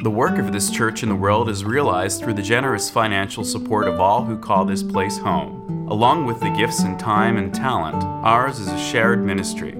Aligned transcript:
The 0.00 0.10
work 0.14 0.38
of 0.38 0.52
this 0.52 0.70
church 0.70 1.02
in 1.02 1.08
the 1.08 1.14
world 1.14 1.48
is 1.48 1.64
realized 1.64 2.22
through 2.22 2.34
the 2.34 2.42
generous 2.42 2.88
financial 2.88 3.44
support 3.44 3.88
of 3.88 4.00
all 4.00 4.24
who 4.24 4.38
call 4.38 4.64
this 4.64 4.82
place 4.82 5.18
home. 5.18 5.86
Along 5.90 6.24
with 6.24 6.40
the 6.40 6.50
gifts 6.50 6.80
and 6.80 6.98
time 6.98 7.36
and 7.36 7.52
talent, 7.52 8.02
ours 8.24 8.58
is 8.58 8.68
a 8.68 8.78
shared 8.78 9.22
ministry. 9.22 9.76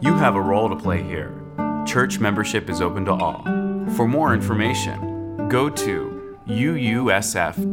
You 0.00 0.14
have 0.14 0.36
a 0.36 0.40
role 0.40 0.68
to 0.68 0.76
play 0.76 1.02
here. 1.02 1.37
Church 1.88 2.20
membership 2.20 2.68
is 2.68 2.82
open 2.82 3.06
to 3.06 3.12
all. 3.12 3.42
For 3.96 4.06
more 4.06 4.34
information, 4.34 5.48
go 5.48 5.70
to 5.70 6.38
uusf.org. 6.46 7.68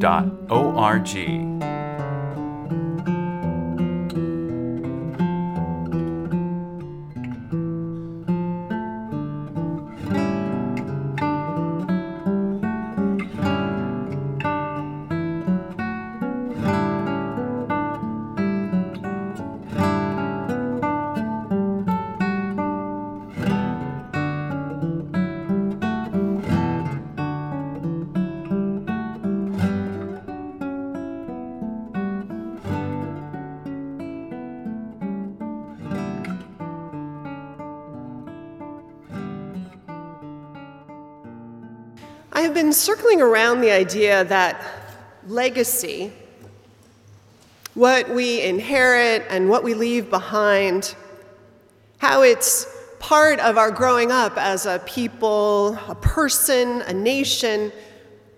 I 42.35 42.41
have 42.41 42.53
been 42.53 42.73
circling 42.73 43.21
around 43.21 43.61
the 43.61 43.71
idea 43.71 44.25
that 44.25 44.61
legacy, 45.25 46.11
what 47.75 48.09
we 48.09 48.41
inherit 48.41 49.25
and 49.29 49.49
what 49.49 49.63
we 49.63 49.73
leave 49.73 50.09
behind, 50.09 50.95
how 51.97 52.23
it's 52.23 52.67
part 52.99 53.39
of 53.39 53.57
our 53.57 53.71
growing 53.71 54.11
up 54.11 54.33
as 54.35 54.65
a 54.65 54.79
people, 54.79 55.79
a 55.87 55.95
person, 55.95 56.81
a 56.81 56.93
nation, 56.93 57.71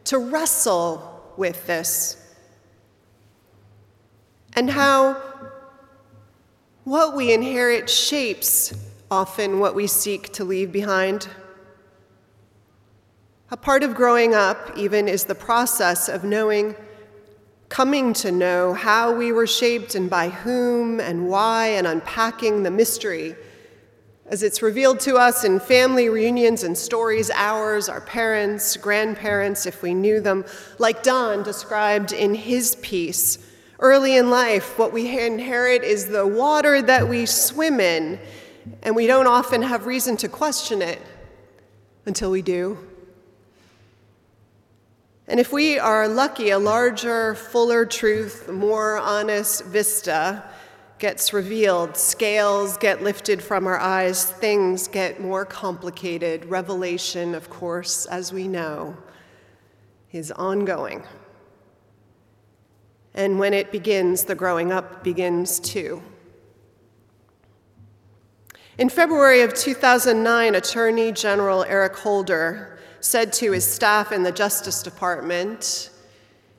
to 0.03 0.19
wrestle 0.19 1.33
with 1.35 1.65
this. 1.65 2.23
And 4.53 4.69
how 4.69 5.19
what 6.83 7.15
we 7.15 7.33
inherit 7.33 7.89
shapes 7.89 8.75
often 9.09 9.59
what 9.59 9.73
we 9.73 9.87
seek 9.87 10.31
to 10.33 10.43
leave 10.43 10.71
behind. 10.71 11.27
A 13.49 13.55
part 13.57 13.83
of 13.83 13.95
growing 13.95 14.33
up, 14.33 14.71
even, 14.75 15.07
is 15.07 15.23
the 15.23 15.35
process 15.35 16.09
of 16.09 16.25
knowing, 16.25 16.75
coming 17.69 18.11
to 18.13 18.31
know 18.31 18.73
how 18.73 19.15
we 19.15 19.31
were 19.31 19.47
shaped 19.47 19.95
and 19.95 20.09
by 20.09 20.29
whom 20.29 20.99
and 20.99 21.29
why, 21.29 21.67
and 21.67 21.87
unpacking 21.87 22.63
the 22.63 22.71
mystery 22.71 23.35
as 24.25 24.43
it's 24.43 24.61
revealed 24.61 24.99
to 24.99 25.15
us 25.15 25.45
in 25.45 25.59
family 25.59 26.09
reunions 26.09 26.63
and 26.63 26.77
stories, 26.77 27.29
ours, 27.31 27.87
our 27.87 28.01
parents, 28.01 28.75
grandparents, 28.75 29.65
if 29.65 29.81
we 29.81 29.93
knew 29.93 30.19
them, 30.19 30.43
like 30.79 31.01
Don 31.01 31.43
described 31.43 32.11
in 32.11 32.35
his 32.35 32.75
piece. 32.75 33.37
Early 33.79 34.17
in 34.17 34.29
life, 34.29 34.77
what 34.77 34.91
we 34.91 35.17
inherit 35.17 35.83
is 35.83 36.07
the 36.07 36.27
water 36.27 36.81
that 36.81 37.07
we 37.07 37.25
swim 37.25 37.79
in, 37.79 38.19
and 38.83 38.95
we 38.95 39.07
don't 39.07 39.27
often 39.27 39.61
have 39.61 39.85
reason 39.85 40.17
to 40.17 40.27
question 40.27 40.81
it 40.81 41.01
until 42.05 42.31
we 42.31 42.41
do. 42.41 42.77
And 45.29 45.41
if 45.41 45.51
we 45.51 45.77
are 45.77 46.07
lucky, 46.07 46.51
a 46.51 46.59
larger, 46.59 47.35
fuller 47.35 47.85
truth, 47.85 48.47
more 48.49 48.97
honest 48.97 49.65
vista 49.65 50.43
gets 50.99 51.33
revealed. 51.33 51.97
Scales 51.97 52.77
get 52.77 53.03
lifted 53.03 53.43
from 53.43 53.67
our 53.67 53.77
eyes. 53.77 54.25
Things 54.25 54.87
get 54.87 55.19
more 55.19 55.45
complicated. 55.45 56.45
Revelation, 56.45 57.35
of 57.35 57.49
course, 57.49 58.05
as 58.05 58.31
we 58.31 58.47
know, 58.47 58.95
is 60.13 60.31
ongoing. 60.31 61.03
And 63.13 63.37
when 63.37 63.53
it 63.53 63.71
begins, 63.71 64.23
the 64.23 64.35
growing 64.35 64.71
up 64.71 65.03
begins 65.03 65.59
too. 65.59 66.01
In 68.77 68.89
February 68.89 69.41
of 69.41 69.53
2009, 69.53 70.55
Attorney 70.55 71.11
General 71.11 71.63
Eric 71.63 71.97
Holder 71.97 72.76
said 72.99 73.33
to 73.33 73.51
his 73.51 73.65
staff 73.65 74.11
in 74.11 74.23
the 74.23 74.31
Justice 74.31 74.83
Department 74.83 75.89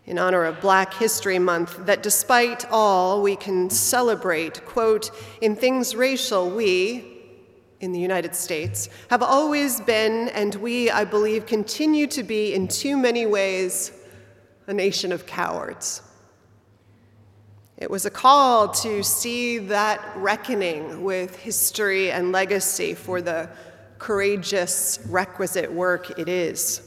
in 0.06 0.18
honor 0.18 0.44
of 0.44 0.60
Black 0.60 0.94
History 0.94 1.38
Month 1.38 1.84
that 1.84 2.02
despite 2.02 2.64
all, 2.70 3.22
we 3.22 3.36
can 3.36 3.68
celebrate, 3.68 4.64
quote, 4.64 5.10
in 5.42 5.54
things 5.54 5.94
racial, 5.94 6.48
we, 6.48 7.18
in 7.80 7.92
the 7.92 8.00
United 8.00 8.34
States, 8.34 8.88
have 9.10 9.22
always 9.22 9.82
been, 9.82 10.28
and 10.30 10.54
we, 10.56 10.90
I 10.90 11.04
believe, 11.04 11.44
continue 11.44 12.06
to 12.06 12.22
be 12.22 12.54
in 12.54 12.68
too 12.68 12.96
many 12.96 13.26
ways, 13.26 13.92
a 14.66 14.72
nation 14.72 15.12
of 15.12 15.26
cowards. 15.26 16.00
It 17.76 17.90
was 17.90 18.06
a 18.06 18.10
call 18.10 18.68
to 18.68 19.04
see 19.04 19.58
that 19.58 20.00
reckoning 20.16 21.04
with 21.04 21.36
history 21.36 22.10
and 22.10 22.32
legacy 22.32 22.94
for 22.94 23.22
the 23.22 23.48
courageous, 23.98 24.98
requisite 25.08 25.72
work 25.72 26.18
it 26.18 26.28
is 26.28 26.82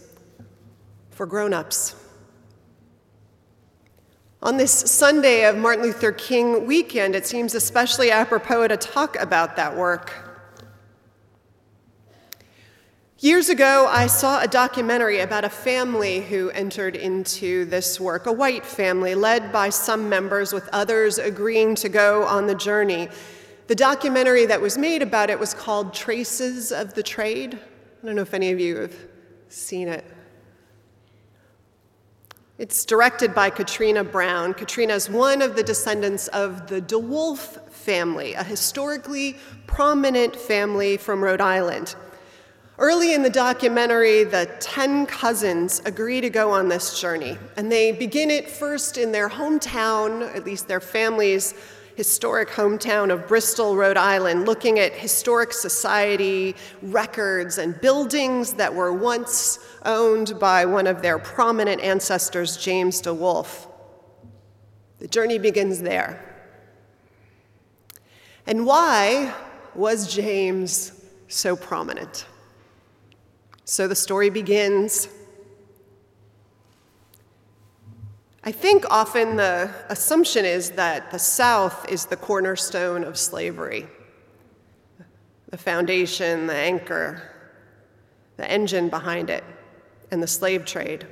for 1.09 1.25
grown 1.25 1.53
ups. 1.53 1.95
On 4.44 4.57
this 4.57 4.72
Sunday 4.72 5.45
of 5.45 5.55
Martin 5.55 5.83
Luther 5.83 6.11
King 6.11 6.66
weekend, 6.66 7.16
it 7.16 7.27
seems 7.27 7.53
especially 7.53 8.09
apropos 8.09 8.67
to 8.69 8.77
talk 8.77 9.16
about 9.19 9.55
that 9.55 9.77
work. 9.77 10.31
Years 13.19 13.49
ago, 13.49 13.85
I 13.88 14.07
saw 14.07 14.41
a 14.41 14.47
documentary 14.47 15.19
about 15.19 15.43
a 15.43 15.49
family 15.49 16.22
who 16.22 16.49
entered 16.49 16.95
into 16.95 17.66
this 17.66 17.99
work, 17.99 18.25
a 18.25 18.31
white 18.31 18.66
family 18.66 19.13
led 19.13 19.51
by 19.51 19.69
some 19.69 20.09
members, 20.09 20.53
with 20.53 20.67
others 20.69 21.19
agreeing 21.19 21.75
to 21.75 21.88
go 21.88 22.23
on 22.23 22.47
the 22.47 22.55
journey. 22.55 23.09
The 23.72 23.76
documentary 23.76 24.46
that 24.48 24.59
was 24.59 24.78
made 24.78 25.02
about 25.02 25.30
it 25.30 25.40
was 25.40 25.54
called 25.54 25.94
Traces 25.94 26.74
of 26.74 26.94
the 26.94 27.02
Trade. 27.02 27.54
I 27.54 28.06
don't 28.06 28.18
know 28.18 28.22
if 28.22 28.34
any 28.34 28.52
of 28.52 28.59
you 28.59 28.76
have 28.76 28.94
seen 29.48 29.88
it. 29.88 30.04
It's 32.58 32.84
directed 32.84 33.34
by 33.34 33.50
Katrina 33.50 34.04
Brown. 34.04 34.54
Katrina 34.56 34.94
is 34.96 35.09
one 35.09 35.42
of 35.42 35.56
the 35.56 35.64
descendants 35.64 36.28
of 36.28 36.68
the 36.68 36.82
DeWolf 36.82 37.72
family, 37.72 38.34
a 38.34 38.44
historically 38.44 39.38
prominent 39.68 40.36
family 40.36 40.98
from 40.98 41.24
Rhode 41.24 41.40
Island. 41.40 41.96
Early 42.78 43.14
in 43.14 43.24
the 43.24 43.30
documentary, 43.30 44.26
the 44.26 44.53
10 44.59 45.06
cousins 45.06 45.82
agree 45.86 46.20
to 46.20 46.30
go 46.30 46.52
on 46.52 46.68
this 46.68 47.00
journey, 47.00 47.38
and 47.56 47.72
they 47.72 47.94
begin 47.94 48.32
it 48.32 48.50
first 48.50 48.98
in 48.98 49.14
their 49.14 49.30
hometown, 49.30 50.36
at 50.36 50.44
least 50.44 50.68
their 50.68 50.82
families' 50.82 51.53
historic 51.96 52.50
hometown 52.50 53.12
of 53.12 53.28
Bristol, 53.28 53.75
Rhode 53.75 53.97
Island, 53.97 54.46
looking 54.46 54.79
at 54.79 54.94
historic 54.94 55.52
society 55.53 56.55
records 56.82 57.58
and 57.58 57.79
buildings 57.82 58.53
that 58.53 58.73
were 58.73 58.93
once 58.93 59.59
owned 59.85 60.40
by 60.40 60.66
one 60.66 60.88
of 60.88 61.02
their 61.02 61.20
prominent 61.20 61.82
ancestors, 61.82 62.58
James 62.58 63.02
DeWolf. 63.02 63.67
The 64.99 65.08
journey 65.08 65.38
begins 65.38 65.82
there. 65.82 66.28
And 68.47 68.66
why 68.66 69.34
was 69.76 70.14
James 70.14 70.91
so 71.28 71.55
prominent? 71.55 72.26
So 73.66 73.88
the 73.88 73.96
story 73.96 74.29
begins 74.29 75.08
I 78.43 78.52
think 78.52 78.85
often 78.90 79.35
the 79.35 79.72
assumption 79.90 80.46
is 80.46 80.72
that 80.72 81.11
the 81.11 81.20
South 81.20 81.88
is 81.88 82.05
the 82.05 82.17
cornerstone 82.17 83.03
of 83.03 83.17
slavery, 83.17 83.88
the 85.49 85.58
foundation, 85.58 86.47
the 86.47 86.55
anchor, 86.55 87.22
the 88.38 88.49
engine 88.49 88.90
behind 88.90 89.29
it, 89.29 89.43
and 90.09 90.23
the 90.23 90.28
slave 90.28 90.66
trade. 90.66 91.05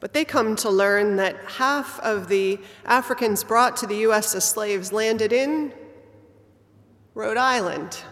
But 0.00 0.12
they 0.12 0.24
come 0.24 0.54
to 0.56 0.68
learn 0.68 1.16
that 1.16 1.36
half 1.46 1.98
of 2.00 2.28
the 2.28 2.58
Africans 2.84 3.42
brought 3.42 3.76
to 3.78 3.86
the 3.86 3.96
U.S. 3.98 4.34
as 4.34 4.44
slaves 4.44 4.92
landed 4.92 5.32
in 5.32 5.72
Rhode 7.14 7.38
Island. 7.38 8.02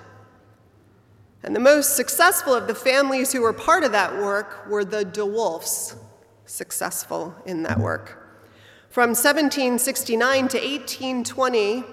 And 1.43 1.55
the 1.55 1.61
most 1.61 1.97
successful 1.97 2.55
of 2.55 2.67
the 2.67 2.75
families 2.75 3.33
who 3.33 3.43
were 3.43 3.53
part 3.53 3.85
of 3.85 3.93
that 3.93 4.15
work 4.23 4.67
were 4.69 4.85
the 4.85 5.05
DeWolfs, 5.05 5.97
successful 6.51 7.35
in 7.47 7.63
that 7.63 7.79
work. 7.79 8.17
From 8.89 9.11
1769 9.11 10.49
to 10.49 10.59
1820, 10.59 11.85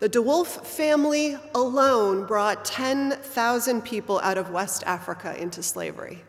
the 0.00 0.08
DeWolf 0.08 0.64
family 0.64 1.36
alone 1.54 2.26
brought 2.26 2.64
10,000 2.64 3.82
people 3.82 4.20
out 4.20 4.38
of 4.38 4.50
West 4.50 4.84
Africa 4.86 5.36
into 5.40 5.62
slavery. 5.62 6.22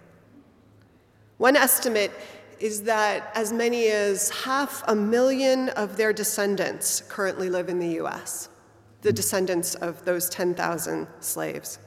One 1.38 1.56
estimate 1.56 2.12
is 2.60 2.84
that 2.84 3.32
as 3.36 3.52
many 3.52 3.88
as 3.88 4.30
half 4.30 4.84
a 4.88 4.96
million 4.96 5.70
of 5.70 5.98
their 5.98 6.14
descendants 6.14 7.02
currently 7.10 7.50
live 7.50 7.70
in 7.70 7.80
the 7.80 8.02
US, 8.02 8.50
the 9.02 9.12
descendants 9.12 9.76
of 9.76 10.06
those 10.06 10.30
10,000 10.30 11.08
slaves. 11.20 11.80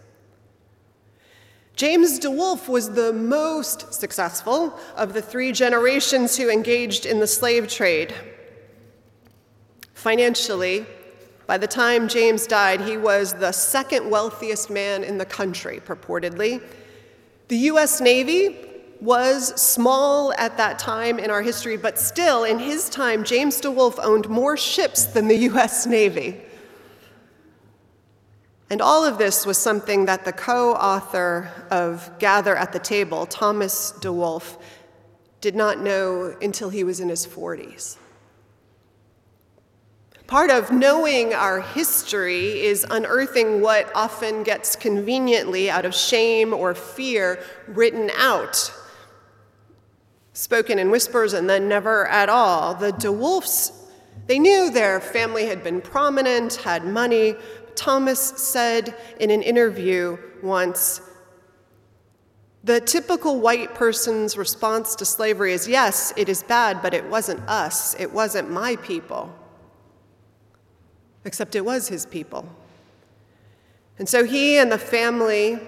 James 1.78 2.18
DeWolf 2.18 2.66
was 2.66 2.90
the 2.90 3.12
most 3.12 3.94
successful 3.94 4.76
of 4.96 5.12
the 5.12 5.22
three 5.22 5.52
generations 5.52 6.36
who 6.36 6.50
engaged 6.50 7.06
in 7.06 7.20
the 7.20 7.26
slave 7.28 7.68
trade. 7.68 8.12
Financially, 9.94 10.84
by 11.46 11.56
the 11.56 11.68
time 11.68 12.08
James 12.08 12.48
died, 12.48 12.80
he 12.80 12.96
was 12.96 13.32
the 13.32 13.52
second 13.52 14.10
wealthiest 14.10 14.70
man 14.70 15.04
in 15.04 15.18
the 15.18 15.24
country, 15.24 15.78
purportedly. 15.78 16.60
The 17.46 17.58
US 17.70 18.00
Navy 18.00 18.56
was 19.00 19.54
small 19.54 20.32
at 20.32 20.56
that 20.56 20.80
time 20.80 21.20
in 21.20 21.30
our 21.30 21.42
history, 21.42 21.76
but 21.76 21.96
still, 21.96 22.42
in 22.42 22.58
his 22.58 22.88
time, 22.88 23.22
James 23.22 23.60
DeWolf 23.60 24.00
owned 24.02 24.28
more 24.28 24.56
ships 24.56 25.04
than 25.04 25.28
the 25.28 25.38
US 25.50 25.86
Navy. 25.86 26.40
And 28.70 28.82
all 28.82 29.04
of 29.04 29.16
this 29.16 29.46
was 29.46 29.56
something 29.56 30.04
that 30.06 30.24
the 30.24 30.32
co 30.32 30.74
author 30.74 31.50
of 31.70 32.10
Gather 32.18 32.54
at 32.54 32.72
the 32.72 32.78
Table, 32.78 33.24
Thomas 33.24 33.92
DeWolf, 34.00 34.58
did 35.40 35.54
not 35.54 35.80
know 35.80 36.36
until 36.42 36.68
he 36.68 36.84
was 36.84 37.00
in 37.00 37.08
his 37.08 37.26
40s. 37.26 37.96
Part 40.26 40.50
of 40.50 40.70
knowing 40.70 41.32
our 41.32 41.62
history 41.62 42.60
is 42.60 42.84
unearthing 42.90 43.62
what 43.62 43.90
often 43.94 44.42
gets 44.42 44.76
conveniently 44.76 45.70
out 45.70 45.86
of 45.86 45.94
shame 45.94 46.52
or 46.52 46.74
fear 46.74 47.42
written 47.66 48.10
out, 48.18 48.70
spoken 50.34 50.78
in 50.78 50.90
whispers 50.90 51.32
and 51.32 51.48
then 51.48 51.66
never 51.66 52.06
at 52.08 52.28
all. 52.28 52.74
The 52.74 52.92
DeWolfs, 52.92 53.72
they 54.26 54.38
knew 54.38 54.70
their 54.70 55.00
family 55.00 55.46
had 55.46 55.64
been 55.64 55.80
prominent, 55.80 56.56
had 56.56 56.84
money, 56.84 57.34
Thomas 57.78 58.20
said 58.20 58.96
in 59.20 59.30
an 59.30 59.40
interview 59.40 60.18
once 60.42 61.00
the 62.64 62.80
typical 62.80 63.40
white 63.40 63.76
person's 63.76 64.36
response 64.36 64.96
to 64.96 65.04
slavery 65.04 65.52
is 65.52 65.68
yes, 65.68 66.12
it 66.16 66.28
is 66.28 66.42
bad, 66.42 66.82
but 66.82 66.92
it 66.92 67.04
wasn't 67.04 67.40
us, 67.48 67.94
it 68.00 68.12
wasn't 68.12 68.50
my 68.50 68.74
people. 68.76 69.32
Except 71.24 71.54
it 71.54 71.64
was 71.64 71.86
his 71.86 72.04
people. 72.04 72.48
And 73.98 74.08
so 74.08 74.24
he 74.24 74.58
and 74.58 74.72
the 74.72 74.78
family 74.78 75.60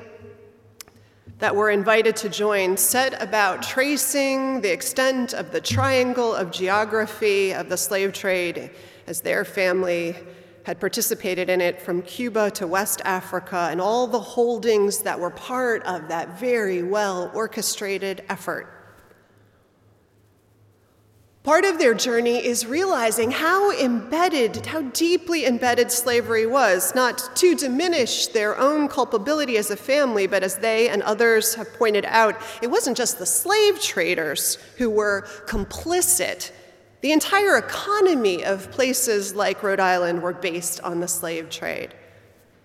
that 1.39 1.55
were 1.55 1.71
invited 1.71 2.17
to 2.17 2.29
join 2.29 2.77
set 2.77 3.23
about 3.23 3.63
tracing 3.63 4.61
the 4.63 4.73
extent 4.73 5.33
of 5.33 5.53
the 5.53 5.61
triangle 5.61 6.35
of 6.35 6.51
geography 6.51 7.55
of 7.55 7.69
the 7.69 7.77
slave 7.77 8.13
trade 8.13 8.71
as 9.07 9.21
their 9.21 9.45
family 9.45 10.17
had 10.65 10.81
participated 10.81 11.49
in 11.49 11.61
it 11.61 11.81
from 11.81 12.03
Cuba 12.03 12.51
to 12.53 12.67
West 12.67 13.01
Africa 13.05 13.69
and 13.71 13.81
all 13.81 14.07
the 14.07 14.21
holdings 14.21 15.01
that 15.01 15.19
were 15.19 15.31
part 15.31 15.83
of 15.85 16.09
that 16.09 16.39
very 16.39 16.83
well 16.83 17.31
orchestrated 17.35 18.25
effort. 18.29 18.81
Part 21.43 21.65
of 21.65 21.79
their 21.79 21.95
journey 21.95 22.45
is 22.45 22.67
realizing 22.67 23.31
how 23.31 23.73
embedded, 23.73 24.67
how 24.67 24.83
deeply 24.83 25.47
embedded 25.47 25.91
slavery 25.91 26.47
was, 26.47 26.95
not 26.95 27.35
to 27.37 27.55
diminish 27.55 28.27
their 28.27 28.59
own 28.59 28.89
culpability 28.89 29.57
as 29.57 29.71
a 29.71 29.77
family, 29.77 30.27
but 30.27 30.43
as 30.43 30.57
they 30.57 30.91
and 30.91 31.03
others 31.03 31.55
have 31.55 31.73
pointed 31.73 32.05
out, 32.05 32.37
it 32.61 32.67
wasn't 32.67 32.95
just 32.95 33.19
the 33.19 33.25
slave 33.25 33.81
traders 33.81 34.57
who 34.77 34.91
were 34.91 35.27
complicit 35.47 36.53
the 37.01 37.13
entire 37.13 37.57
economy 37.57 38.45
of 38.45 38.71
places 38.71 39.35
like 39.35 39.63
Rhode 39.63 39.81
Island 39.81 40.23
were 40.23 40.35
based 40.35 40.81
on 40.83 41.01
the 41.01 41.09
slave 41.09 41.49
trade. 41.49 41.95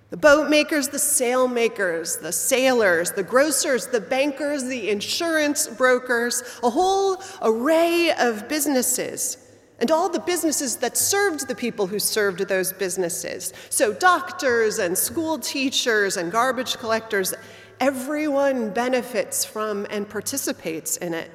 The 0.09 0.17
boat 0.17 0.49
makers, 0.49 0.89
the 0.89 0.99
sail 0.99 1.47
makers, 1.47 2.17
the 2.17 2.31
sailors, 2.31 3.11
the 3.11 3.23
grocers, 3.23 3.87
the 3.87 3.99
bankers, 3.99 4.63
the 4.63 4.89
insurance 4.89 5.67
brokers, 5.67 6.43
a 6.63 6.69
whole 6.69 7.21
array 7.41 8.11
of 8.19 8.47
businesses, 8.47 9.37
and 9.79 9.91
all 9.91 10.07
the 10.07 10.19
businesses 10.19 10.77
that 10.77 10.95
served 10.95 11.47
the 11.47 11.55
people 11.55 11.87
who 11.87 11.99
served 11.99 12.47
those 12.47 12.71
businesses. 12.71 13.51
So, 13.69 13.93
doctors 13.93 14.79
and 14.79 14.97
school 14.97 15.39
teachers 15.39 16.17
and 16.17 16.31
garbage 16.31 16.77
collectors, 16.77 17.33
everyone 17.79 18.69
benefits 18.69 19.43
from 19.43 19.85
and 19.89 20.07
participates 20.07 20.97
in 20.97 21.13
it. 21.13 21.31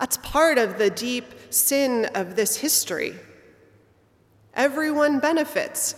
That's 0.00 0.16
part 0.16 0.56
of 0.56 0.78
the 0.78 0.88
deep 0.88 1.26
sin 1.50 2.06
of 2.14 2.34
this 2.34 2.56
history. 2.56 3.14
Everyone 4.54 5.20
benefits, 5.20 5.94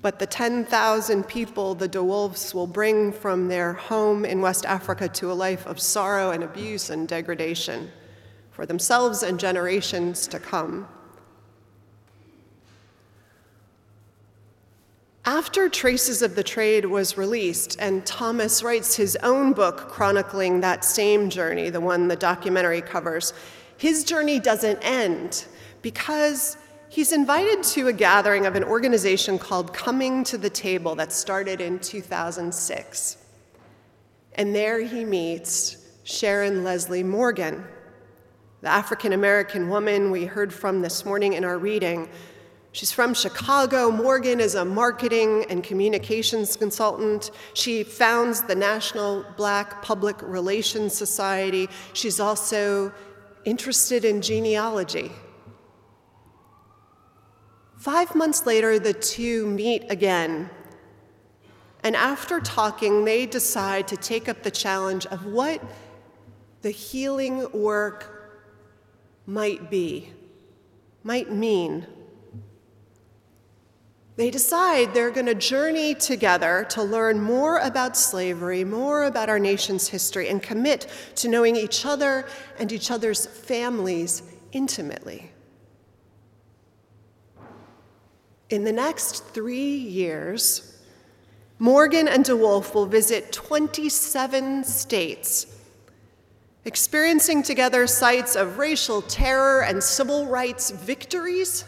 but 0.00 0.18
the 0.18 0.26
10,000 0.26 1.24
people 1.24 1.74
the 1.74 1.88
DeWolfs 1.88 2.54
will 2.54 2.66
bring 2.66 3.12
from 3.12 3.48
their 3.48 3.74
home 3.74 4.24
in 4.24 4.40
West 4.40 4.64
Africa 4.64 5.08
to 5.08 5.30
a 5.30 5.34
life 5.34 5.66
of 5.66 5.78
sorrow 5.78 6.30
and 6.30 6.42
abuse 6.42 6.88
and 6.88 7.06
degradation 7.06 7.90
for 8.50 8.64
themselves 8.64 9.22
and 9.22 9.38
generations 9.38 10.26
to 10.28 10.40
come. 10.40 10.88
After 15.32 15.68
Traces 15.68 16.22
of 16.22 16.34
the 16.34 16.42
Trade 16.42 16.84
was 16.86 17.16
released, 17.16 17.76
and 17.78 18.04
Thomas 18.04 18.64
writes 18.64 18.96
his 18.96 19.14
own 19.22 19.52
book 19.52 19.76
chronicling 19.88 20.58
that 20.58 20.84
same 20.84 21.30
journey, 21.30 21.70
the 21.70 21.80
one 21.80 22.08
the 22.08 22.16
documentary 22.16 22.82
covers, 22.82 23.32
his 23.76 24.02
journey 24.02 24.40
doesn't 24.40 24.80
end 24.82 25.44
because 25.82 26.56
he's 26.88 27.12
invited 27.12 27.62
to 27.62 27.86
a 27.86 27.92
gathering 27.92 28.44
of 28.44 28.56
an 28.56 28.64
organization 28.64 29.38
called 29.38 29.72
Coming 29.72 30.24
to 30.24 30.36
the 30.36 30.50
Table 30.50 30.96
that 30.96 31.12
started 31.12 31.60
in 31.60 31.78
2006. 31.78 33.16
And 34.34 34.52
there 34.52 34.80
he 34.82 35.04
meets 35.04 35.76
Sharon 36.02 36.64
Leslie 36.64 37.04
Morgan, 37.04 37.64
the 38.62 38.68
African 38.68 39.12
American 39.12 39.68
woman 39.68 40.10
we 40.10 40.24
heard 40.24 40.52
from 40.52 40.82
this 40.82 41.04
morning 41.04 41.34
in 41.34 41.44
our 41.44 41.56
reading 41.56 42.08
She's 42.72 42.92
from 42.92 43.14
Chicago. 43.14 43.90
Morgan 43.90 44.38
is 44.38 44.54
a 44.54 44.64
marketing 44.64 45.44
and 45.50 45.64
communications 45.64 46.56
consultant. 46.56 47.32
She 47.54 47.82
founds 47.82 48.42
the 48.42 48.54
National 48.54 49.24
Black 49.36 49.82
Public 49.82 50.16
Relations 50.22 50.94
Society. 50.94 51.68
She's 51.94 52.20
also 52.20 52.92
interested 53.44 54.04
in 54.04 54.22
genealogy. 54.22 55.10
Five 57.76 58.14
months 58.14 58.46
later, 58.46 58.78
the 58.78 58.92
two 58.92 59.46
meet 59.46 59.90
again. 59.90 60.50
And 61.82 61.96
after 61.96 62.38
talking, 62.40 63.04
they 63.04 63.26
decide 63.26 63.88
to 63.88 63.96
take 63.96 64.28
up 64.28 64.42
the 64.42 64.50
challenge 64.50 65.06
of 65.06 65.24
what 65.24 65.60
the 66.62 66.70
healing 66.70 67.50
work 67.52 68.44
might 69.26 69.70
be, 69.70 70.12
might 71.02 71.32
mean. 71.32 71.86
They 74.20 74.30
decide 74.30 74.92
they're 74.92 75.10
going 75.10 75.24
to 75.24 75.34
journey 75.34 75.94
together 75.94 76.66
to 76.72 76.82
learn 76.82 77.22
more 77.22 77.56
about 77.60 77.96
slavery, 77.96 78.64
more 78.64 79.04
about 79.04 79.30
our 79.30 79.38
nation's 79.38 79.88
history, 79.88 80.28
and 80.28 80.42
commit 80.42 80.88
to 81.14 81.28
knowing 81.30 81.56
each 81.56 81.86
other 81.86 82.26
and 82.58 82.70
each 82.70 82.90
other's 82.90 83.24
families 83.24 84.22
intimately. 84.52 85.32
In 88.50 88.64
the 88.64 88.72
next 88.72 89.24
three 89.28 89.74
years, 89.74 90.78
Morgan 91.58 92.06
and 92.06 92.22
DeWolf 92.22 92.74
will 92.74 92.84
visit 92.84 93.32
27 93.32 94.64
states, 94.64 95.46
experiencing 96.66 97.42
together 97.42 97.86
sites 97.86 98.36
of 98.36 98.58
racial 98.58 99.00
terror 99.00 99.62
and 99.62 99.82
civil 99.82 100.26
rights 100.26 100.72
victories 100.72 101.64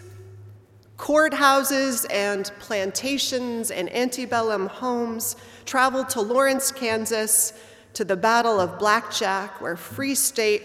courthouses 1.03 2.07
and 2.13 2.53
plantations 2.61 3.73
and 3.73 3.93
antebellum 3.93 4.69
homes, 4.69 5.35
traveled 5.65 6.09
to 6.09 6.21
Lawrence, 6.21 6.71
Kansas, 6.71 7.55
to 7.95 8.05
the 8.05 8.15
Battle 8.15 8.61
of 8.61 8.79
Blackjack, 8.79 9.61
where 9.61 9.75
Free 9.75 10.15
State 10.15 10.63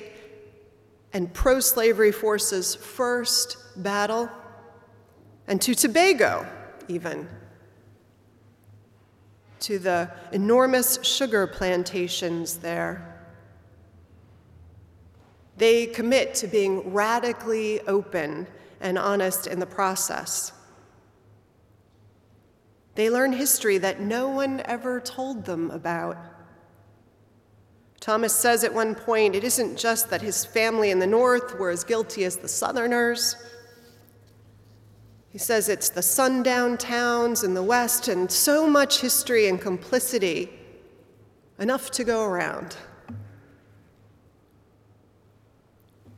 and 1.11 1.33
pro 1.33 1.59
slavery 1.59 2.11
forces 2.11 2.75
first 2.75 3.57
battle, 3.77 4.29
and 5.47 5.59
to 5.59 5.73
Tobago, 5.73 6.45
even. 6.87 7.27
to 9.61 9.79
the 9.79 10.11
enormous 10.33 10.99
sugar 11.01 11.47
plantations 11.47 12.57
there. 12.57 13.25
They 15.57 15.87
commit 15.87 16.35
to 16.35 16.47
being 16.47 16.93
radically 16.93 17.81
open 17.81 18.45
and 18.79 18.97
honest 18.97 19.47
in 19.47 19.59
the 19.59 19.65
process. 19.65 20.51
They 22.95 23.09
learn 23.09 23.33
history 23.33 23.77
that 23.77 24.01
no 24.01 24.27
one 24.27 24.61
ever 24.65 24.99
told 24.99 25.45
them 25.45 25.69
about. 25.69 26.17
Thomas 27.99 28.33
says 28.33 28.63
at 28.63 28.73
one 28.73 28.95
point 28.95 29.35
it 29.35 29.43
isn't 29.43 29.77
just 29.77 30.09
that 30.09 30.21
his 30.21 30.45
family 30.45 30.91
in 30.91 30.99
the 30.99 31.07
North 31.07 31.59
were 31.59 31.69
as 31.69 31.83
guilty 31.83 32.23
as 32.23 32.37
the 32.37 32.47
Southerners. 32.47 33.35
He 35.29 35.37
says 35.37 35.69
it's 35.69 35.89
the 35.89 36.01
sundown 36.01 36.77
towns 36.77 37.43
in 37.43 37.53
the 37.53 37.61
West 37.61 38.07
and 38.07 38.31
so 38.31 38.67
much 38.67 39.01
history 39.01 39.47
and 39.47 39.61
complicity, 39.61 40.49
enough 41.59 41.91
to 41.91 42.03
go 42.03 42.23
around. 42.23 42.75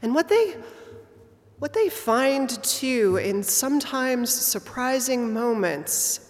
And 0.02 0.16
what 0.16 0.30
they, 0.30 0.56
what 1.60 1.74
they 1.74 1.90
find 1.90 2.62
too 2.64 3.18
in 3.18 3.44
sometimes 3.44 4.34
surprising 4.34 5.34
moments 5.34 6.26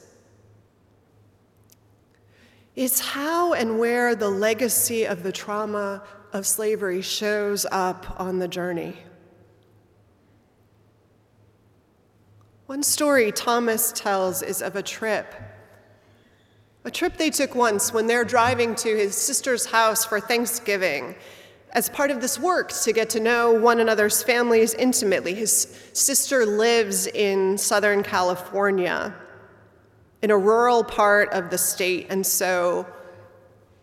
is 2.76 3.00
how 3.00 3.54
and 3.54 3.78
where 3.78 4.16
the 4.16 4.30
legacy 4.30 5.06
of 5.06 5.22
the 5.22 5.32
trauma 5.32 6.04
of 6.34 6.48
slavery 6.48 7.02
shows 7.02 7.66
up 7.72 8.20
on 8.20 8.40
the 8.40 8.48
journey. 8.48 8.96
One 12.66 12.84
story 12.84 13.32
Thomas 13.32 13.92
tells 13.92 14.42
is 14.42 14.62
of 14.62 14.76
a 14.76 14.84
trip. 14.84 15.34
A 16.86 16.92
trip 16.92 17.18
they 17.18 17.30
took 17.30 17.54
once 17.54 17.92
when 17.92 18.08
they're 18.08 18.24
driving 18.24 18.76
to 18.76 18.96
his 18.96 19.16
sister's 19.16 19.66
house 19.66 20.06
for 20.06 20.20
Thanksgiving 20.20 21.16
as 21.72 21.90
part 21.90 22.12
of 22.12 22.22
this 22.22 22.40
work 22.40 22.72
to 22.72 22.92
get 22.92 23.10
to 23.12 23.20
know 23.20 23.54
one 23.54 23.80
another's 23.80 24.24
families 24.24 24.74
intimately. 24.74 25.34
His 25.34 25.78
sister 25.94 26.46
lives 26.46 27.08
in 27.08 27.58
Southern 27.58 28.04
California, 28.04 29.14
in 30.22 30.32
a 30.32 30.38
rural 30.38 30.84
part 30.84 31.30
of 31.32 31.50
the 31.50 31.58
state, 31.58 32.08
and 32.10 32.26
so 32.26 32.88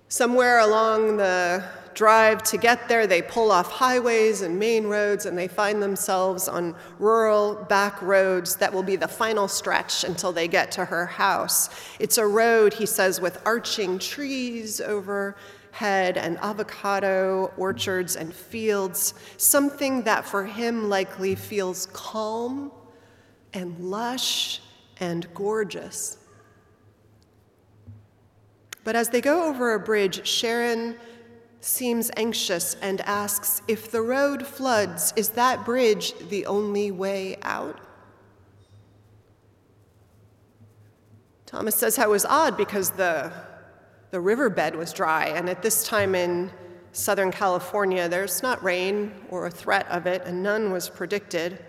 somewhere 0.08 0.60
along 0.60 1.16
the 1.16 1.64
drive 1.94 2.42
to 2.42 2.58
get 2.58 2.88
there, 2.88 3.06
they 3.06 3.22
pull 3.22 3.50
off 3.50 3.72
highways 3.72 4.42
and 4.42 4.58
main 4.58 4.86
roads, 4.86 5.24
and 5.24 5.36
they 5.36 5.48
find 5.48 5.82
themselves 5.82 6.46
on 6.46 6.76
rural 6.98 7.54
back 7.68 8.00
roads 8.02 8.56
that 8.56 8.72
will 8.72 8.82
be 8.82 8.96
the 8.96 9.08
final 9.08 9.48
stretch 9.48 10.04
until 10.04 10.30
they 10.30 10.46
get 10.46 10.70
to 10.70 10.84
her 10.84 11.06
house. 11.06 11.70
It's 11.98 12.18
a 12.18 12.26
road, 12.26 12.74
he 12.74 12.84
says, 12.84 13.20
with 13.20 13.40
arching 13.46 13.98
trees 13.98 14.80
over 14.80 15.36
head 15.76 16.16
and 16.16 16.38
avocado 16.38 17.52
orchards 17.58 18.16
and 18.16 18.32
fields, 18.32 19.12
something 19.36 20.02
that 20.04 20.24
for 20.24 20.46
him 20.46 20.88
likely 20.88 21.34
feels 21.34 21.84
calm 21.92 22.72
and 23.52 23.78
lush 23.78 24.62
and 25.00 25.26
gorgeous. 25.34 26.16
But 28.84 28.96
as 28.96 29.10
they 29.10 29.20
go 29.20 29.44
over 29.44 29.74
a 29.74 29.78
bridge, 29.78 30.26
Sharon 30.26 30.96
seems 31.60 32.10
anxious 32.16 32.74
and 32.80 33.02
asks 33.02 33.60
if 33.68 33.90
the 33.90 34.00
road 34.00 34.46
floods, 34.46 35.12
is 35.14 35.28
that 35.30 35.66
bridge 35.66 36.14
the 36.30 36.46
only 36.46 36.90
way 36.90 37.36
out? 37.42 37.80
Thomas 41.44 41.76
says 41.76 41.96
how 41.96 42.04
it 42.04 42.10
was 42.10 42.24
odd 42.24 42.56
because 42.56 42.90
the 42.92 43.30
the 44.10 44.20
riverbed 44.20 44.74
was 44.74 44.92
dry, 44.92 45.26
and 45.26 45.48
at 45.48 45.62
this 45.62 45.84
time 45.84 46.14
in 46.14 46.50
Southern 46.92 47.30
California, 47.30 48.08
there's 48.08 48.42
not 48.42 48.62
rain 48.62 49.12
or 49.30 49.46
a 49.46 49.50
threat 49.50 49.86
of 49.88 50.06
it, 50.06 50.22
and 50.24 50.42
none 50.42 50.72
was 50.72 50.88
predicted. 50.88 51.62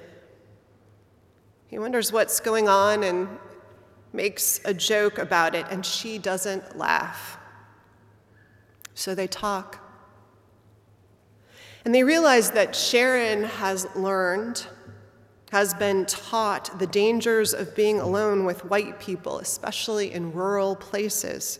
He 1.67 1.77
wonders 1.77 2.13
what's 2.13 2.39
going 2.39 2.69
on 2.69 3.03
and 3.03 3.27
makes 4.13 4.61
a 4.63 4.73
joke 4.73 5.17
about 5.17 5.53
it, 5.53 5.65
and 5.69 5.85
she 5.85 6.17
doesn't 6.17 6.77
laugh. 6.77 7.37
So 8.93 9.13
they 9.13 9.27
talk. 9.27 9.83
And 11.83 11.93
they 11.93 12.03
realize 12.03 12.51
that 12.51 12.75
Sharon 12.75 13.43
has 13.43 13.87
learned, 13.95 14.65
has 15.51 15.73
been 15.73 16.05
taught 16.05 16.79
the 16.79 16.87
dangers 16.87 17.53
of 17.53 17.75
being 17.75 17.99
alone 17.99 18.45
with 18.45 18.65
white 18.65 18.99
people, 18.99 19.39
especially 19.39 20.13
in 20.13 20.33
rural 20.33 20.75
places. 20.75 21.59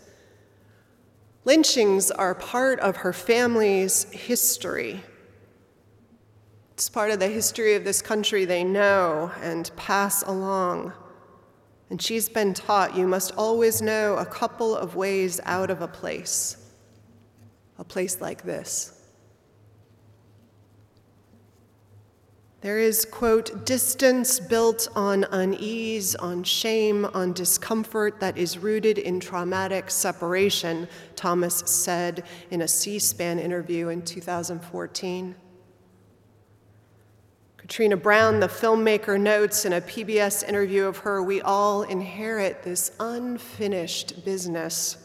Lynchings 1.48 2.10
are 2.10 2.34
part 2.34 2.78
of 2.80 2.98
her 2.98 3.14
family's 3.14 4.02
history. 4.12 5.02
It's 6.74 6.90
part 6.90 7.10
of 7.10 7.20
the 7.20 7.28
history 7.28 7.74
of 7.74 7.84
this 7.84 8.02
country 8.02 8.44
they 8.44 8.62
know 8.62 9.32
and 9.40 9.70
pass 9.74 10.22
along. 10.24 10.92
And 11.88 12.02
she's 12.02 12.28
been 12.28 12.52
taught 12.52 12.94
you 12.94 13.06
must 13.06 13.32
always 13.38 13.80
know 13.80 14.18
a 14.18 14.26
couple 14.26 14.76
of 14.76 14.94
ways 14.94 15.40
out 15.44 15.70
of 15.70 15.80
a 15.80 15.88
place, 15.88 16.58
a 17.78 17.84
place 17.84 18.20
like 18.20 18.42
this. 18.42 18.97
There 22.68 22.78
is, 22.78 23.06
quote, 23.06 23.64
distance 23.64 24.38
built 24.38 24.88
on 24.94 25.24
unease, 25.30 26.14
on 26.16 26.44
shame, 26.44 27.06
on 27.14 27.32
discomfort 27.32 28.20
that 28.20 28.36
is 28.36 28.58
rooted 28.58 28.98
in 28.98 29.20
traumatic 29.20 29.90
separation, 29.90 30.86
Thomas 31.16 31.60
said 31.64 32.24
in 32.50 32.60
a 32.60 32.68
C 32.68 32.98
SPAN 32.98 33.38
interview 33.38 33.88
in 33.88 34.02
2014. 34.02 35.34
Katrina 37.56 37.96
Brown, 37.96 38.38
the 38.38 38.48
filmmaker, 38.48 39.18
notes 39.18 39.64
in 39.64 39.72
a 39.72 39.80
PBS 39.80 40.46
interview 40.46 40.84
of 40.84 40.98
her 40.98 41.22
we 41.22 41.40
all 41.40 41.84
inherit 41.84 42.62
this 42.64 42.92
unfinished 43.00 44.26
business. 44.26 44.98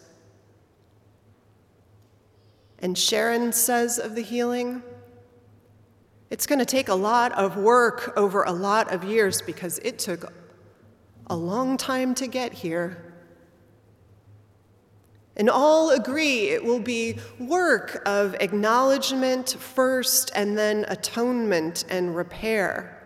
And 2.79 2.97
Sharon 2.97 3.53
says 3.53 3.99
of 3.99 4.15
the 4.15 4.21
healing, 4.21 4.83
it's 6.33 6.47
going 6.47 6.57
to 6.57 6.65
take 6.65 6.89
a 6.89 6.95
lot 6.95 7.31
of 7.33 7.57
work 7.57 8.11
over 8.17 8.41
a 8.41 8.51
lot 8.51 8.91
of 8.91 9.03
years 9.03 9.39
because 9.39 9.77
it 9.83 9.99
took 9.99 10.33
a 11.27 11.35
long 11.35 11.77
time 11.77 12.15
to 12.15 12.25
get 12.25 12.51
here. 12.51 13.13
And 15.37 15.47
all 15.47 15.91
agree 15.91 16.49
it 16.49 16.63
will 16.63 16.79
be 16.79 17.19
work 17.37 18.01
of 18.07 18.33
acknowledgement 18.39 19.57
first 19.59 20.31
and 20.33 20.57
then 20.57 20.85
atonement 20.87 21.85
and 21.87 22.15
repair. 22.15 22.99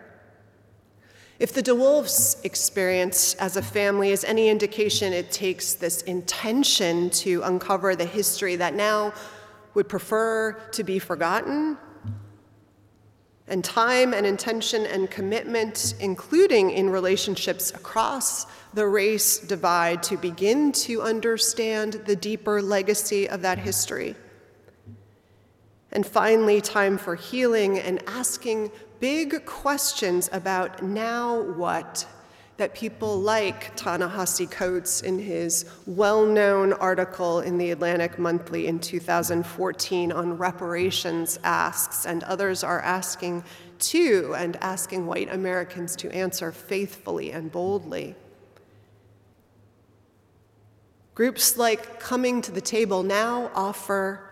If 1.38 1.52
the 1.52 1.62
DeWolf's 1.62 2.42
experience 2.44 3.34
as 3.34 3.58
a 3.58 3.62
family 3.62 4.10
is 4.10 4.24
any 4.24 4.48
indication, 4.48 5.12
it 5.12 5.30
takes 5.30 5.74
this 5.74 6.00
intention 6.00 7.10
to 7.10 7.42
uncover 7.42 7.94
the 7.94 8.06
history 8.06 8.56
that 8.56 8.74
now 8.74 9.12
would 9.74 9.86
prefer 9.86 10.52
to 10.72 10.82
be 10.82 10.98
forgotten 10.98 11.76
and 13.48 13.64
time 13.64 14.12
and 14.12 14.26
intention 14.26 14.86
and 14.86 15.10
commitment, 15.10 15.94
including 16.00 16.70
in 16.70 16.90
relationships 16.90 17.70
across 17.70 18.46
the 18.74 18.86
race 18.86 19.38
divide, 19.38 20.02
to 20.04 20.16
begin 20.16 20.72
to 20.72 21.02
understand 21.02 21.94
the 22.06 22.16
deeper 22.16 22.60
legacy 22.60 23.28
of 23.28 23.42
that 23.42 23.58
history. 23.58 24.14
And 25.92 26.06
finally, 26.06 26.60
time 26.60 26.98
for 26.98 27.14
healing 27.14 27.78
and 27.78 28.02
asking 28.06 28.70
big 29.00 29.46
questions 29.46 30.28
about 30.32 30.82
now 30.82 31.40
what 31.40 32.06
that 32.58 32.74
people 32.74 33.20
like 33.20 33.74
Ta-Nehisi 33.76 34.50
Coates 34.50 35.00
in 35.00 35.18
his 35.18 35.64
well 35.86 36.26
known 36.26 36.72
article 36.74 37.40
in 37.40 37.56
the 37.56 37.70
Atlantic 37.70 38.18
Monthly 38.18 38.66
in 38.66 38.80
2014 38.80 40.12
on 40.12 40.36
reparations 40.36 41.38
asks, 41.44 42.04
and 42.04 42.24
others 42.24 42.64
are 42.64 42.80
asking 42.80 43.44
too, 43.78 44.34
and 44.36 44.56
asking 44.56 45.06
white 45.06 45.32
Americans 45.32 45.94
to 45.96 46.10
answer 46.10 46.50
faithfully 46.50 47.30
and 47.30 47.50
boldly. 47.52 48.16
Groups 51.14 51.56
like 51.56 52.00
Coming 52.00 52.42
to 52.42 52.50
the 52.50 52.60
Table 52.60 53.04
now 53.04 53.52
offer 53.54 54.27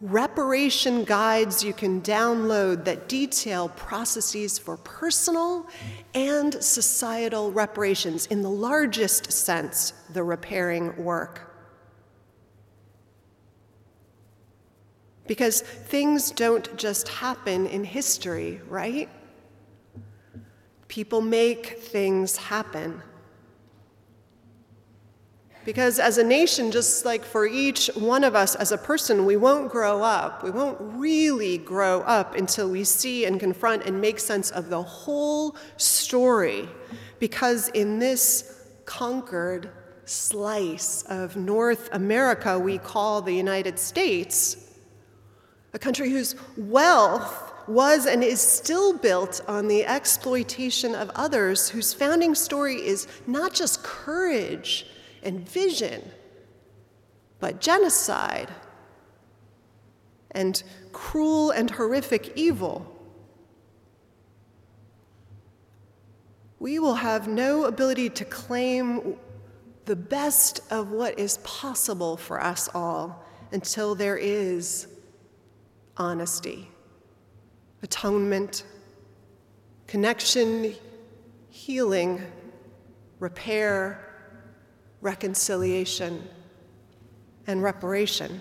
reparation 0.00 1.04
guides 1.04 1.64
you 1.64 1.72
can 1.72 2.02
download 2.02 2.84
that 2.84 3.08
detail 3.08 3.70
processes 3.70 4.58
for 4.58 4.76
personal 4.78 5.66
and 6.14 6.54
societal 6.62 7.50
reparations, 7.50 8.26
in 8.26 8.42
the 8.42 8.50
largest 8.50 9.32
sense, 9.32 9.92
the 10.12 10.22
repairing 10.22 10.94
work. 11.02 11.42
Because 15.26 15.60
things 15.60 16.30
don't 16.30 16.76
just 16.76 17.08
happen 17.08 17.66
in 17.66 17.82
history, 17.82 18.60
right? 18.68 19.08
People 20.88 21.20
make 21.20 21.80
things 21.80 22.36
happen. 22.36 23.02
Because 25.66 25.98
as 25.98 26.16
a 26.16 26.22
nation, 26.22 26.70
just 26.70 27.04
like 27.04 27.24
for 27.24 27.44
each 27.44 27.88
one 27.96 28.22
of 28.22 28.36
us 28.36 28.54
as 28.54 28.70
a 28.70 28.78
person, 28.78 29.26
we 29.26 29.36
won't 29.36 29.68
grow 29.68 30.00
up. 30.00 30.44
We 30.44 30.50
won't 30.52 30.78
really 30.80 31.58
grow 31.58 32.02
up 32.02 32.36
until 32.36 32.70
we 32.70 32.84
see 32.84 33.24
and 33.24 33.40
confront 33.40 33.84
and 33.84 34.00
make 34.00 34.20
sense 34.20 34.52
of 34.52 34.70
the 34.70 34.80
whole 34.80 35.56
story. 35.76 36.68
Because 37.18 37.68
in 37.70 37.98
this 37.98 38.64
conquered 38.84 39.68
slice 40.04 41.02
of 41.08 41.34
North 41.34 41.88
America 41.90 42.56
we 42.56 42.78
call 42.78 43.20
the 43.20 43.34
United 43.34 43.76
States, 43.76 44.72
a 45.74 45.80
country 45.80 46.10
whose 46.10 46.36
wealth 46.56 47.52
was 47.66 48.06
and 48.06 48.22
is 48.22 48.40
still 48.40 48.96
built 48.96 49.40
on 49.48 49.66
the 49.66 49.84
exploitation 49.84 50.94
of 50.94 51.10
others, 51.16 51.68
whose 51.68 51.92
founding 51.92 52.36
story 52.36 52.76
is 52.76 53.08
not 53.26 53.52
just 53.52 53.82
courage 53.82 54.86
and 55.26 55.46
vision, 55.46 56.02
but 57.40 57.60
genocide 57.60 58.48
and 60.30 60.62
cruel 60.92 61.50
and 61.50 61.70
horrific 61.72 62.32
evil. 62.36 62.92
We 66.60 66.78
will 66.78 66.94
have 66.94 67.26
no 67.26 67.64
ability 67.64 68.10
to 68.10 68.24
claim 68.24 69.16
the 69.84 69.96
best 69.96 70.60
of 70.70 70.90
what 70.90 71.18
is 71.18 71.38
possible 71.38 72.16
for 72.16 72.40
us 72.40 72.68
all 72.74 73.24
until 73.52 73.94
there 73.94 74.16
is 74.16 74.86
honesty, 75.96 76.68
atonement, 77.82 78.64
connection, 79.86 80.74
healing, 81.48 82.22
repair, 83.18 84.05
reconciliation, 85.06 86.28
and 87.46 87.62
reparation. 87.62 88.40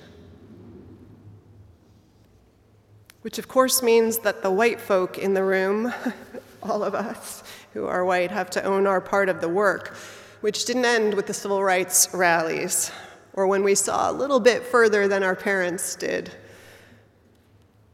Which, 3.22 3.38
of 3.38 3.48
course, 3.48 3.84
means 3.84 4.18
that 4.20 4.42
the 4.42 4.50
white 4.50 4.82
folk 4.82 5.20
in 5.20 5.36
the 5.36 5.44
room, 5.44 5.94
all 6.64 6.84
of 6.84 6.96
us 6.96 7.44
who 7.74 7.86
are 7.86 8.04
white, 8.04 8.32
have 8.32 8.50
to 8.50 8.64
own 8.64 8.88
our 8.88 9.00
part 9.00 9.30
of 9.30 9.42
the 9.42 9.48
work, 9.48 9.96
which 10.42 10.66
didn't 10.66 10.86
end 10.86 11.14
with 11.14 11.28
the 11.28 11.36
civil 11.36 11.64
rights 11.64 12.10
rallies 12.14 12.92
or 13.34 13.46
when 13.46 13.64
we 13.64 13.76
saw 13.76 14.10
a 14.10 14.14
little 14.14 14.40
bit 14.40 14.64
further 14.64 15.08
than 15.08 15.22
our 15.22 15.36
parents 15.36 15.96
did. 15.96 16.32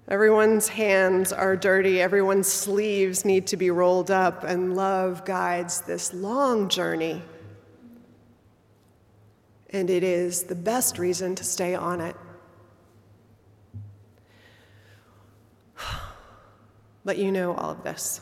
Everyone's 0.08 0.70
hands 0.70 1.34
are 1.34 1.58
dirty, 1.58 2.02
everyone's 2.02 2.48
sleeves 2.48 3.26
need 3.26 3.48
to 3.48 3.58
be 3.58 3.70
rolled 3.70 4.12
up, 4.12 4.46
and 4.46 4.76
love 4.78 5.26
guides 5.26 5.82
this 5.82 6.14
long 6.14 6.70
journey 6.70 7.22
and 9.74 9.90
it 9.90 10.04
is 10.04 10.44
the 10.44 10.56
best 10.56 10.98
reason 10.98 11.36
to 11.36 11.44
stay 11.44 11.76
on 11.76 12.02
it. 12.02 12.16
But 17.04 17.18
you 17.18 17.32
know 17.32 17.56
all 17.56 17.72
of 17.72 17.84
this. 17.84 18.22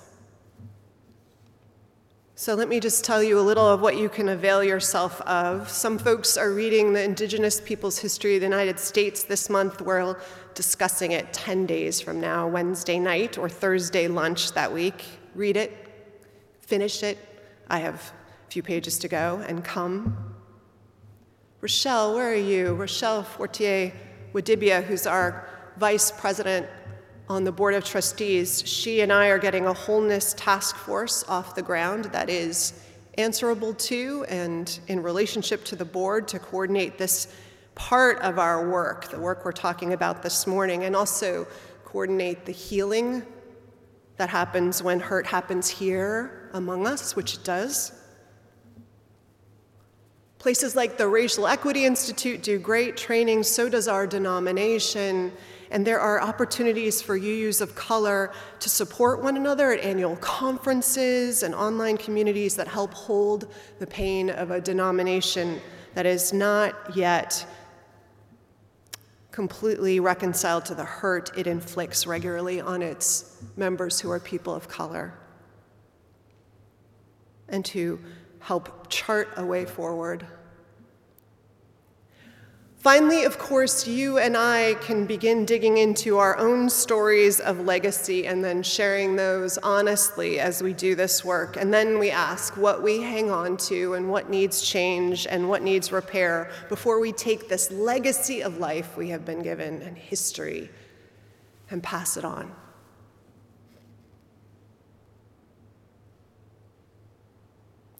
So 2.39 2.55
let 2.55 2.69
me 2.69 2.79
just 2.79 3.03
tell 3.03 3.21
you 3.21 3.37
a 3.37 3.41
little 3.41 3.67
of 3.67 3.81
what 3.81 3.97
you 3.97 4.07
can 4.07 4.29
avail 4.29 4.63
yourself 4.63 5.19
of. 5.23 5.67
Some 5.67 5.97
folks 5.97 6.37
are 6.37 6.53
reading 6.53 6.93
the 6.93 7.03
Indigenous 7.03 7.59
Peoples' 7.59 7.99
History 7.99 8.35
of 8.35 8.39
the 8.39 8.47
United 8.47 8.79
States 8.79 9.23
this 9.23 9.49
month. 9.49 9.81
We're 9.81 10.15
discussing 10.53 11.11
it 11.11 11.33
10 11.33 11.65
days 11.65 11.99
from 11.99 12.21
now, 12.21 12.47
Wednesday 12.47 12.97
night 12.97 13.37
or 13.37 13.49
Thursday 13.49 14.07
lunch 14.07 14.53
that 14.53 14.71
week. 14.71 15.03
Read 15.35 15.57
it, 15.57 15.75
finish 16.61 17.03
it. 17.03 17.17
I 17.69 17.79
have 17.79 17.95
a 18.47 18.51
few 18.51 18.63
pages 18.63 18.99
to 18.99 19.09
go, 19.09 19.43
and 19.45 19.61
come. 19.61 20.28
Rochelle, 21.61 22.15
where 22.15 22.31
are 22.31 22.35
you? 22.35 22.73
Rochelle 22.73 23.21
Fortier 23.21 23.91
Wadibia, 24.31 24.81
who's 24.81 25.05
our 25.05 25.45
vice 25.75 26.09
president 26.09 26.65
on 27.27 27.43
the 27.43 27.51
board 27.51 27.73
of 27.73 27.83
trustees, 27.83 28.63
she 28.65 29.01
and 29.01 29.11
I 29.11 29.27
are 29.27 29.37
getting 29.37 29.65
a 29.65 29.73
wholeness 29.73 30.33
task 30.35 30.77
force 30.77 31.25
off 31.27 31.55
the 31.55 31.61
ground 31.61 32.05
that 32.05 32.29
is 32.29 32.81
answerable 33.17 33.73
to 33.73 34.25
and 34.29 34.79
in 34.87 35.03
relationship 35.03 35.65
to 35.65 35.75
the 35.75 35.83
board 35.83 36.29
to 36.29 36.39
coordinate 36.39 36.97
this 36.97 37.27
part 37.75 38.19
of 38.21 38.39
our 38.39 38.69
work, 38.69 39.09
the 39.09 39.19
work 39.19 39.43
we're 39.43 39.51
talking 39.51 39.91
about 39.91 40.23
this 40.23 40.47
morning, 40.47 40.85
and 40.85 40.95
also 40.95 41.45
coordinate 41.83 42.45
the 42.45 42.53
healing 42.53 43.21
that 44.15 44.29
happens 44.29 44.81
when 44.81 45.01
hurt 45.01 45.27
happens 45.27 45.67
here 45.67 46.49
among 46.53 46.87
us, 46.87 47.17
which 47.17 47.33
it 47.33 47.43
does. 47.43 47.98
Places 50.39 50.73
like 50.73 50.97
the 50.97 51.07
Racial 51.07 51.47
Equity 51.47 51.83
Institute 51.83 52.41
do 52.41 52.57
great 52.57 52.95
training, 52.95 53.43
so 53.43 53.67
does 53.67 53.89
our 53.89 54.07
denomination. 54.07 55.33
And 55.69 55.85
there 55.85 55.99
are 55.99 56.21
opportunities 56.21 57.01
for 57.01 57.19
UUs 57.19 57.59
of 57.59 57.75
color 57.75 58.31
to 58.61 58.69
support 58.69 59.21
one 59.21 59.35
another 59.35 59.73
at 59.73 59.81
annual 59.81 60.15
conferences 60.15 61.43
and 61.43 61.53
online 61.53 61.97
communities 61.97 62.55
that 62.55 62.69
help 62.69 62.93
hold 62.93 63.53
the 63.79 63.85
pain 63.85 64.29
of 64.29 64.49
a 64.49 64.61
denomination 64.61 65.59
that 65.93 66.05
is 66.05 66.31
not 66.31 66.95
yet 66.95 67.45
completely 69.31 69.99
reconciled 69.99 70.63
to 70.65 70.73
the 70.73 70.85
hurt 70.85 71.37
it 71.37 71.47
inflicts 71.47 72.07
regularly 72.07 72.61
on 72.61 72.81
its 72.81 73.41
members 73.57 73.99
who 73.99 74.09
are 74.09 74.19
people 74.21 74.55
of 74.55 74.69
color. 74.69 75.13
And 77.49 77.65
to 77.65 77.99
help 78.39 78.89
chart 78.89 79.29
a 79.37 79.45
way 79.45 79.65
forward. 79.65 80.25
Finally, 82.79 83.25
of 83.25 83.37
course, 83.37 83.85
you 83.85 84.19
and 84.19 84.37
I 84.37 84.75
can 84.75 85.05
begin 85.05 85.43
digging 85.43 85.77
into 85.77 86.17
our 86.17 86.37
own 86.37 86.69
stories 86.69 87.41
of 87.41 87.59
legacy 87.59 88.25
and 88.25 88.41
then 88.41 88.63
sharing 88.63 89.17
those 89.17 89.57
honestly 89.57 90.39
as 90.39 90.63
we 90.63 90.71
do 90.71 90.95
this 90.95 91.25
work. 91.25 91.57
And 91.57 91.73
then 91.73 91.99
we 91.99 92.09
ask 92.09 92.55
what 92.55 92.81
we 92.81 93.01
hang 93.01 93.29
on 93.29 93.57
to 93.67 93.95
and 93.95 94.09
what 94.09 94.29
needs 94.29 94.61
change 94.61 95.27
and 95.27 95.49
what 95.49 95.61
needs 95.61 95.91
repair 95.91 96.51
before 96.69 97.01
we 97.01 97.11
take 97.11 97.49
this 97.49 97.69
legacy 97.69 98.41
of 98.41 98.59
life 98.59 98.95
we 98.95 99.09
have 99.09 99.25
been 99.25 99.43
given 99.43 99.81
and 99.81 99.97
history 99.97 100.69
and 101.69 101.83
pass 101.83 102.15
it 102.15 102.23
on. 102.23 102.49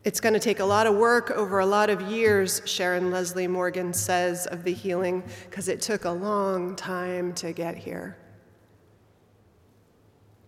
It's 0.09 0.19
going 0.19 0.33
to 0.33 0.39
take 0.39 0.59
a 0.59 0.65
lot 0.65 0.87
of 0.87 0.95
work 0.95 1.29
over 1.29 1.59
a 1.59 1.67
lot 1.67 1.91
of 1.91 2.01
years, 2.01 2.63
Sharon 2.65 3.11
Leslie 3.11 3.47
Morgan 3.47 3.93
says 3.93 4.47
of 4.47 4.63
the 4.63 4.73
healing, 4.73 5.21
because 5.47 5.67
it 5.67 5.83
took 5.83 6.05
a 6.05 6.09
long 6.09 6.75
time 6.75 7.31
to 7.35 7.53
get 7.53 7.77
here. 7.77 8.17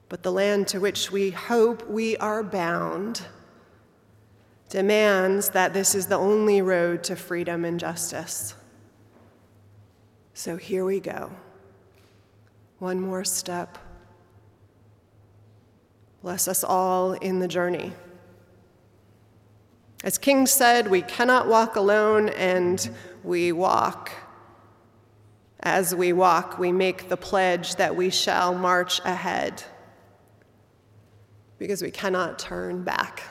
But 0.10 0.24
the 0.24 0.32
land 0.32 0.68
to 0.70 0.80
which 0.80 1.12
we 1.12 1.30
hope 1.30 1.88
we 1.88 2.18
are 2.18 2.42
bound 2.42 3.22
demands 4.68 5.50
that 5.50 5.76
this 5.76 5.94
is 5.94 6.08
the 6.08 6.18
only 6.18 6.64
road 6.64 7.04
to 7.04 7.16
freedom 7.16 7.64
and 7.64 7.80
justice. 7.80 8.56
So 10.34 10.58
here 10.58 10.86
we 10.86 11.00
go. 11.00 11.32
One 12.80 13.00
more 13.00 13.24
step. 13.24 13.78
Bless 16.24 16.48
us 16.48 16.64
all 16.64 17.14
in 17.14 17.38
the 17.38 17.48
journey. 17.48 17.94
As 20.04 20.18
King 20.18 20.48
said, 20.48 20.90
we 20.90 21.02
cannot 21.02 21.48
walk 21.48 21.76
alone, 21.76 22.30
and 22.30 22.90
we 23.24 23.52
walk. 23.52 24.12
As 25.60 25.94
we 25.94 26.12
walk, 26.12 26.58
we 26.58 26.72
make 26.72 27.08
the 27.08 27.18
pledge 27.18 27.76
that 27.76 27.96
we 27.96 28.10
shall 28.10 28.56
march 28.56 29.00
ahead 29.06 29.64
because 31.60 31.84
we 31.84 31.92
cannot 31.92 32.40
turn 32.40 32.84
back. 32.84 33.22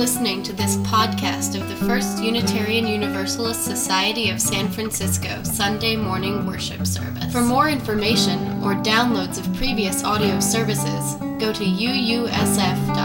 Listening 0.00 0.42
to 0.42 0.54
this 0.54 0.76
podcast 0.76 1.60
of 1.60 1.68
the 1.68 1.76
First 1.84 2.22
Unitarian 2.22 2.86
Universalist 2.86 3.66
Society 3.66 4.30
of 4.30 4.40
San 4.40 4.70
Francisco 4.70 5.42
Sunday 5.42 5.94
morning 5.94 6.46
worship 6.46 6.86
service. 6.86 7.30
For 7.30 7.42
more 7.42 7.68
information 7.68 8.38
or 8.62 8.72
downloads 8.76 9.38
of 9.38 9.54
previous 9.58 10.02
audio 10.02 10.40
services, 10.40 11.16
go 11.38 11.52
to 11.52 11.64
uusf.org. 11.64 12.96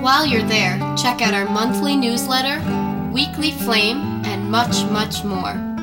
While 0.00 0.24
you're 0.24 0.44
there, 0.44 0.78
check 0.96 1.20
out 1.20 1.34
our 1.34 1.50
monthly 1.50 1.96
newsletter, 1.96 2.60
weekly 3.12 3.50
flame, 3.50 4.22
and 4.24 4.48
much, 4.48 4.84
much 4.92 5.24
more. 5.24 5.73